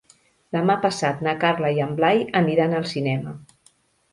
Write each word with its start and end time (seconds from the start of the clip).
Demà 0.55 0.77
passat 0.85 1.21
na 1.27 1.35
Carla 1.45 1.71
i 1.75 1.83
en 1.85 1.93
Blai 2.01 2.25
aniran 2.41 2.75
al 2.79 2.89
cinema. 2.95 3.37